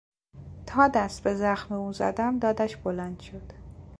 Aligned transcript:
تا 0.65 0.87
دست 0.87 1.23
به 1.23 1.33
زخم 1.35 1.75
او 1.75 1.93
زدم 1.93 2.39
دادش 2.39 2.77
بلند 2.77 3.19
شد. 3.19 3.51